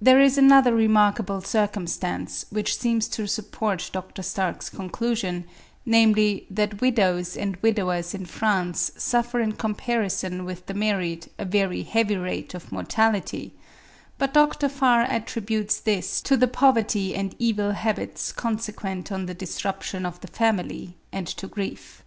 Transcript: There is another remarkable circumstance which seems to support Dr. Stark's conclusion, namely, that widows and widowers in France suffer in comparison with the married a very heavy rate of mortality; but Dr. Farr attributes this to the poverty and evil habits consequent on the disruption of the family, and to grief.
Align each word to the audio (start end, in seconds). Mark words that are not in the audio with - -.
There 0.00 0.20
is 0.20 0.38
another 0.38 0.72
remarkable 0.72 1.40
circumstance 1.40 2.46
which 2.50 2.78
seems 2.78 3.08
to 3.08 3.26
support 3.26 3.90
Dr. 3.92 4.22
Stark's 4.22 4.70
conclusion, 4.70 5.42
namely, 5.84 6.46
that 6.48 6.80
widows 6.80 7.36
and 7.36 7.56
widowers 7.56 8.14
in 8.14 8.26
France 8.26 8.92
suffer 8.96 9.40
in 9.40 9.50
comparison 9.54 10.44
with 10.44 10.66
the 10.66 10.74
married 10.74 11.28
a 11.36 11.44
very 11.44 11.82
heavy 11.82 12.16
rate 12.16 12.54
of 12.54 12.70
mortality; 12.70 13.52
but 14.18 14.32
Dr. 14.34 14.68
Farr 14.68 15.02
attributes 15.02 15.80
this 15.80 16.20
to 16.20 16.36
the 16.36 16.46
poverty 16.46 17.16
and 17.16 17.34
evil 17.40 17.72
habits 17.72 18.30
consequent 18.30 19.10
on 19.10 19.26
the 19.26 19.34
disruption 19.34 20.06
of 20.06 20.20
the 20.20 20.28
family, 20.28 20.94
and 21.10 21.26
to 21.26 21.48
grief. 21.48 22.04